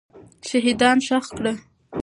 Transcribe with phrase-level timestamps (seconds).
[0.47, 1.53] شهیدان ښخ کړه.